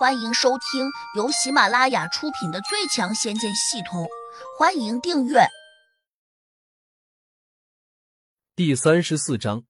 [0.00, 4.04] 欢迎收听由喜马拉雅出品的《最强仙剑系统》，
[4.58, 5.40] 欢迎订阅。
[8.56, 9.66] 第三十四章：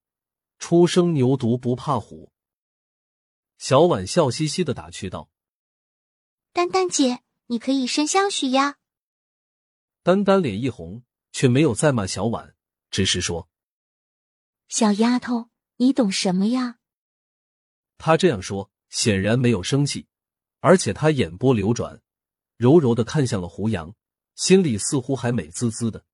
[0.61, 2.33] 初生牛犊不怕虎。
[3.59, 5.29] 小婉笑嘻嘻的打趣道
[6.55, 8.77] ：“丹丹姐，你可以深相许呀。”
[10.05, 11.03] 丹丹脸一红，
[11.33, 12.55] 却没有再骂小婉，
[12.89, 13.49] 只是说
[14.71, 16.79] ：“小丫头，你懂什么呀？”
[17.99, 20.07] 他这样说，显然没有生气。
[20.61, 22.01] 而且他眼波流转，
[22.57, 23.95] 柔柔的看向了胡杨，
[24.35, 26.05] 心里似乎还美滋滋的。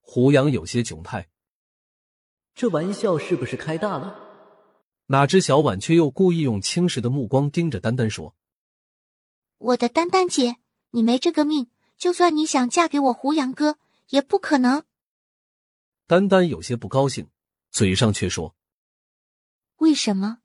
[0.00, 1.28] 胡杨有些窘态，
[2.54, 4.20] 这玩笑是不是开大了？
[5.06, 8.34] 哪知小婉却又故意用轻视的目光盯着丹丹说
[9.58, 10.56] ：“我的丹丹姐，
[10.90, 13.78] 你没这个命，就算你想嫁给我胡杨哥，
[14.08, 14.84] 也不可能。”
[16.06, 17.28] 丹丹有些不高兴，
[17.70, 18.54] 嘴上却说
[19.78, 20.38] ：“为什么？”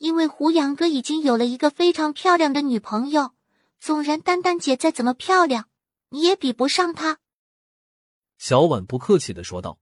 [0.00, 3.34] 因为胡杨哥已经有了一个非常漂亮的女朋友，
[3.78, 5.68] 纵然丹丹姐再怎么漂亮，
[6.08, 7.20] 你也比不上她。
[8.38, 9.78] 小婉不客气的说道。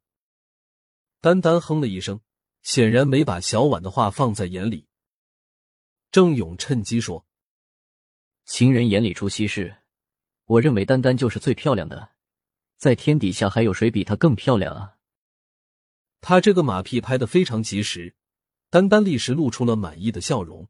[1.21, 2.21] 丹丹哼了一声，
[2.63, 4.89] 显然没把小婉的话放在眼里。
[6.11, 7.25] 郑勇趁机说
[8.45, 9.77] ：“情人眼里出西施，
[10.47, 12.11] 我认为丹丹就是最漂亮的，
[12.77, 14.97] 在天底下还有谁比她更漂亮啊？”
[16.21, 18.17] 他这个马屁拍的非常及时。
[18.71, 20.69] 丹丹立时露出了满意的笑容。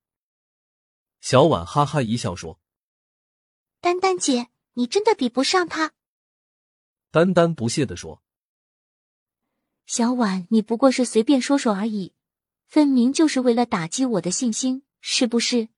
[1.20, 2.60] 小婉哈哈一笑说
[3.80, 5.92] ：“丹丹姐，你真的比不上他。”
[7.10, 8.22] 丹丹不屑的说
[9.84, 12.14] ：“小婉，你不过是随便说说而已，
[12.66, 15.70] 分明就是为了打击我的信心，是不是？”“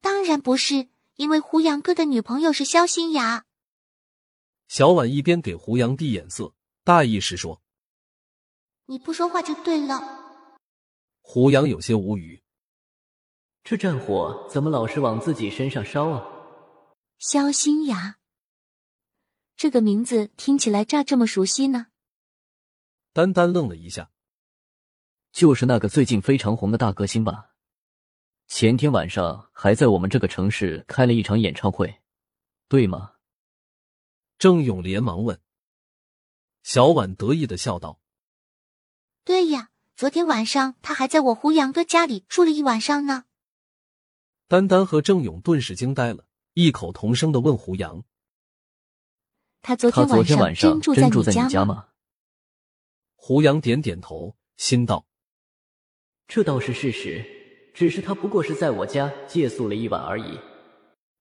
[0.00, 3.44] 当然不是，因为胡杨哥的女朋友是肖新雅。”
[4.66, 7.62] 小婉一边给胡杨递眼色，大意是说
[8.86, 10.18] ：“你不说话就对了。”
[11.32, 12.42] 胡杨有些无语，
[13.62, 16.26] 这战火怎么老是往自己身上烧啊？
[17.18, 18.18] 肖新雅，
[19.54, 21.86] 这个名字听起来咋这么熟悉呢？
[23.12, 24.10] 丹丹愣了一下，
[25.30, 27.54] 就是那个最近非常红的大歌星吧？
[28.48, 32.00] 前天晚上还在我们这个城市开了一场演唱会，
[32.66, 33.12] 对吗？
[34.36, 35.40] 郑勇连忙问。
[36.64, 38.00] 小婉得意的笑道
[39.22, 43.24] ：“对呀。”昨天晚上，他还在我胡杨哥家里住了一晚上呢。
[44.48, 46.24] 丹丹和郑勇顿时惊呆了，
[46.54, 48.02] 异口同声的问胡杨
[49.60, 51.88] ：“他昨天晚上真住在你家吗？”
[53.14, 55.04] 胡杨点点头，心道
[56.26, 57.22] ：“这倒是事实，
[57.74, 60.40] 只是他不过是在我家借宿了一晚而已。”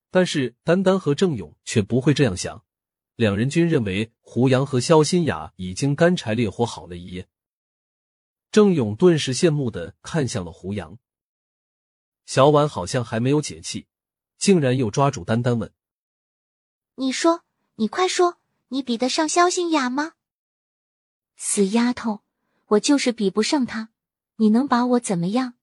[0.10, 2.64] 但是丹丹和郑勇却不会这样想，
[3.18, 7.28] 两人均认为胡杨和肖新雅已经干柴烈火好了一夜。
[8.52, 10.98] 郑勇顿时羡慕的看向了胡杨，
[12.26, 13.88] 小婉好像还没有解气，
[14.38, 15.72] 竟然又抓住丹丹问
[16.96, 17.44] ：“你说，
[17.76, 18.40] 你快说，
[18.70, 20.14] 你比得上肖新雅吗？”
[21.38, 22.24] 死丫头，
[22.66, 23.90] 我就是比不上她，
[24.38, 25.54] 你能把我怎么样？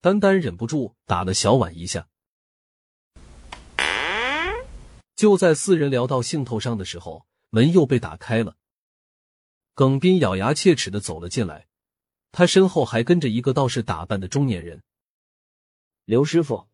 [0.00, 2.08] 丹丹忍不住打了小婉一下。
[5.16, 8.56] 就在四人聊到兴头上的时候，门又被打开了。
[9.74, 11.66] 耿斌咬牙切齿的走了进来，
[12.30, 14.84] 他身后还跟着一个道士打扮的中年人。
[16.04, 16.68] 刘师傅，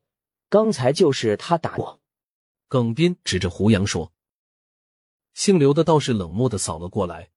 [0.51, 2.01] 刚才就是他打我。
[2.69, 4.13] 耿斌指着胡杨说。
[5.33, 7.31] 姓刘的道士冷漠的扫了过来，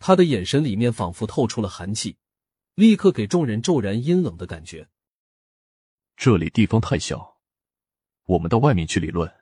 [0.00, 2.16] 他的眼神里面仿佛透出了寒气，
[2.74, 4.88] 立刻给众人骤然阴冷的感觉。
[6.16, 7.38] 这里地方太小，
[8.24, 9.32] 我们到外面去理论。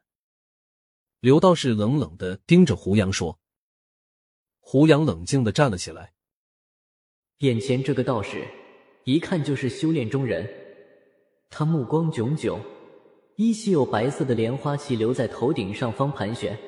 [1.20, 3.40] 刘道士冷冷的盯着胡杨说。
[4.68, 6.10] 胡杨冷静的站了起来，
[7.38, 8.44] 眼前这个道士
[9.04, 10.44] 一看就是修炼中人，
[11.48, 12.60] 他目光炯炯，
[13.36, 16.58] 依稀有白色的莲花气留在头顶上方盘旋，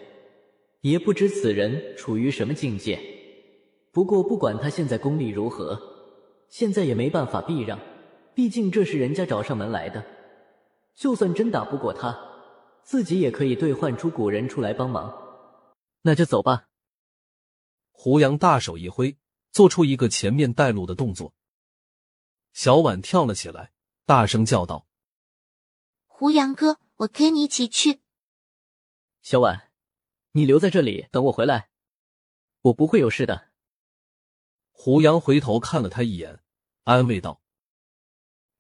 [0.82, 3.00] 也不知此人处于什么境界。
[3.90, 5.76] 不过不管他现在功力如何，
[6.48, 7.76] 现在也没办法避让，
[8.32, 10.04] 毕竟这是人家找上门来的。
[10.94, 12.16] 就算真打不过他，
[12.84, 15.12] 自己也可以兑换出古人出来帮忙。
[16.02, 16.67] 那就走吧。
[18.00, 19.18] 胡杨大手一挥，
[19.50, 21.34] 做出一个前面带路的动作。
[22.52, 23.72] 小婉跳了起来，
[24.06, 24.86] 大声叫道
[26.06, 28.00] ：“胡杨哥，我跟你一起去。”
[29.20, 29.72] 小婉，
[30.30, 31.70] 你留在这里等我回来，
[32.60, 33.50] 我不会有事的。
[34.70, 36.40] 胡杨回头看了他一眼，
[36.84, 37.42] 安慰道。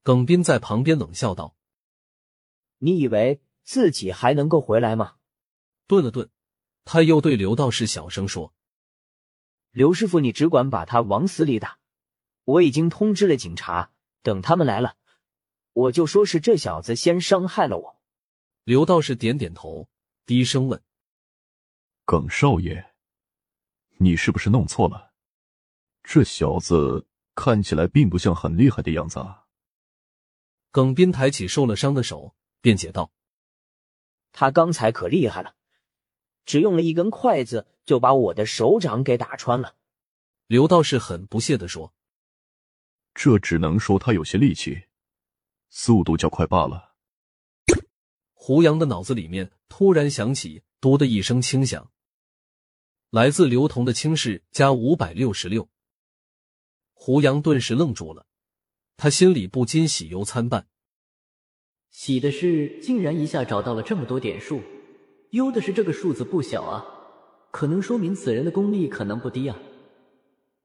[0.02, 1.56] 耿斌在旁边冷笑道
[2.78, 5.18] ：“你以为自己还能够回来吗？”
[5.86, 6.28] 顿了顿，
[6.84, 8.52] 他又对刘道士小声说。
[9.78, 11.78] 刘师傅，你只管把他往死里打，
[12.42, 13.92] 我已经通知了警察，
[14.22, 14.96] 等他们来了，
[15.72, 18.00] 我就说是这小子先伤害了我。
[18.64, 19.88] 刘道士点点头，
[20.26, 20.82] 低声问
[22.04, 22.92] ：“耿少爷，
[23.98, 25.12] 你是不是弄错了？
[26.02, 29.44] 这小子看起来并不像很厉害的样子啊。”
[30.74, 33.12] 耿斌抬起受了伤的手，辩解道
[34.34, 35.54] ：“他刚才可厉害了，
[36.44, 39.76] 只用了一根筷子就把我的手掌给打穿了。”
[40.46, 41.94] 刘道士很不屑的说
[43.14, 44.84] ：“这只能说他有些力气，
[45.70, 46.94] 速度较快罢了。”
[48.34, 51.90] 胡杨的脑子里面突然响起“嘟”的一声轻响，
[53.08, 55.70] 来自刘同的轻视加五百六十六。
[56.92, 58.26] 胡杨顿时愣住了，
[58.98, 60.68] 他心里不禁喜忧参半。
[61.90, 64.62] 喜的是竟然一下找到了这么多点数，
[65.30, 66.84] 忧的是这个数字不小啊，
[67.50, 69.56] 可能说明此人的功力可能不低啊。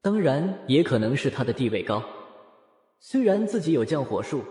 [0.00, 2.02] 当然，也可能是他的地位高。
[3.00, 4.44] 虽然自己有降火术，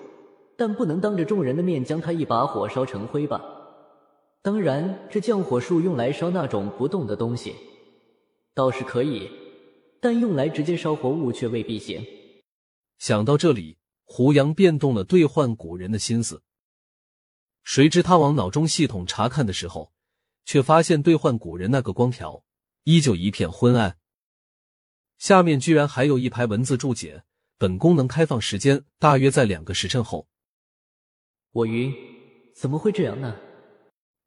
[0.58, 3.42] 但不能当着众人的面将他一把火烧成灰吧？
[4.42, 7.56] 当然，这降火术用来烧那种不动的东西，
[8.54, 9.30] 倒是可以，
[10.02, 12.06] 但用来直接烧活物却未必行。
[12.98, 16.42] 想到这里，胡杨变动了兑换古人的心思。
[17.64, 19.93] 谁知他往脑中系统查看的时候，
[20.45, 22.44] 却发现兑换古人那个光条
[22.84, 23.98] 依旧一片昏暗。
[25.18, 27.24] 下面居然还有一排文字注解，
[27.57, 30.28] 本功能开放时间大约在两个时辰后。
[31.51, 31.94] 我晕，
[32.56, 33.38] 怎么会这样呢？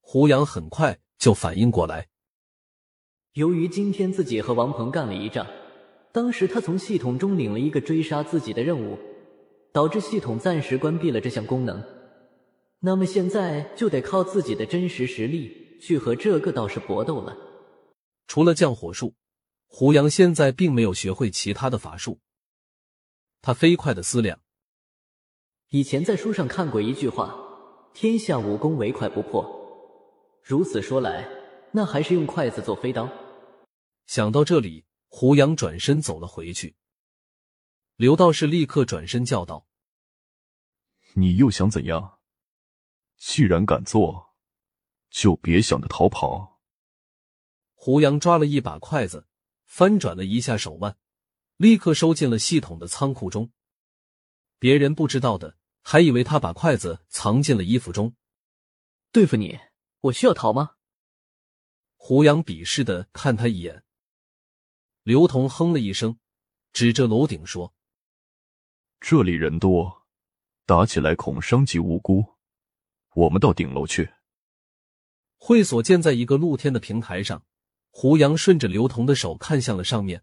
[0.01, 2.07] 胡杨很快就反应过来，
[3.33, 5.47] 由于今天自己和王鹏干了一仗，
[6.13, 8.97] 当时他从系统中领了一个追杀自己的任务，
[9.73, 11.85] 导致系统暂时关闭了这项功能。
[12.79, 17.37] 那么现在就得靠自己的真实实力去和这个道士搏斗了。
[18.27, 19.15] 除了降火术。
[19.69, 22.21] 胡杨现在并没有学会其他的法术，
[23.43, 24.41] 他飞快的思量。
[25.69, 27.37] 以前在书上看过一句话
[27.93, 29.45] ：“天下武功唯快不破。”
[30.41, 31.29] 如此说来，
[31.73, 33.11] 那还是用筷子做飞刀。
[34.07, 36.77] 想到这里，胡杨转身走了回去。
[37.97, 39.67] 刘道士立刻转身叫道
[41.15, 42.19] ：“你又想怎样？
[43.19, 44.26] 既然敢做，
[45.17, 46.61] 就别想着逃跑。”
[47.73, 49.27] 胡杨抓了一把筷子。
[49.65, 50.97] 翻转了一下手腕，
[51.57, 53.51] 立刻收进了系统的仓库中。
[54.61, 58.15] 别人不知道的，还以为他把筷子藏进了衣服中。
[59.11, 59.59] 对付你，
[60.03, 60.77] 我需要逃吗？
[61.97, 63.83] 胡杨鄙视的看他一眼。
[65.03, 66.17] 刘同哼了一声，
[66.73, 67.75] 指着楼顶说
[69.01, 70.07] ：“这里人多，
[70.65, 72.37] 打起来恐伤及无辜。
[73.15, 74.09] 我们到顶楼去。”
[75.37, 77.45] 会所建在一个露天的平台上。
[77.91, 80.23] 胡杨顺着刘同的手看向了上面，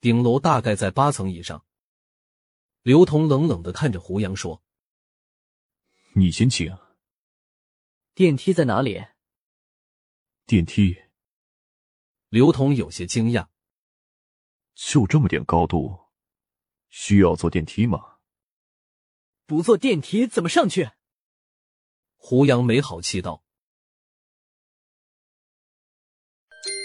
[0.00, 1.64] 顶楼大概在八层以上。
[2.82, 4.62] 刘同冷冷的看着胡杨说
[6.12, 6.76] ：“你先请。”
[8.14, 9.02] 电梯在哪里？
[10.44, 11.04] 电梯。
[12.28, 13.48] 刘同有些惊讶
[14.76, 16.10] ：“就这么点高度，
[16.90, 18.18] 需要坐电梯吗？”
[19.46, 20.90] 不坐电梯怎么上去？
[22.16, 23.45] 胡杨没好气道。